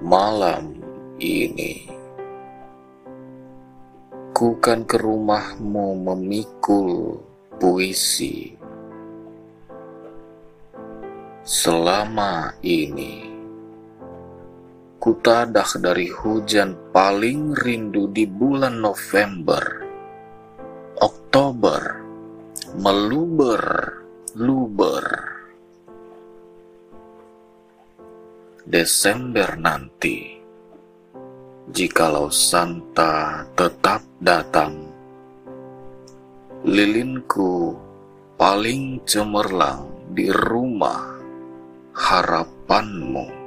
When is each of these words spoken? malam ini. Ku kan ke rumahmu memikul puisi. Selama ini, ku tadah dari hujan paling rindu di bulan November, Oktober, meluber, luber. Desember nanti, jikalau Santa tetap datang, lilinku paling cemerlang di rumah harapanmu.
malam 0.00 0.80
ini. 1.20 1.84
Ku 4.32 4.56
kan 4.56 4.88
ke 4.88 4.96
rumahmu 4.96 6.00
memikul 6.00 7.20
puisi. 7.60 8.56
Selama 11.44 12.56
ini, 12.64 13.28
ku 14.96 15.20
tadah 15.20 15.68
dari 15.76 16.08
hujan 16.08 16.72
paling 16.96 17.52
rindu 17.52 18.08
di 18.08 18.24
bulan 18.24 18.80
November, 18.80 19.64
Oktober, 21.04 21.80
meluber, 22.80 23.60
luber. 24.40 24.89
Desember 28.68 29.56
nanti, 29.56 30.36
jikalau 31.72 32.28
Santa 32.28 33.40
tetap 33.56 34.04
datang, 34.20 34.76
lilinku 36.68 37.72
paling 38.36 39.00
cemerlang 39.08 40.12
di 40.12 40.28
rumah 40.28 41.08
harapanmu. 41.96 43.39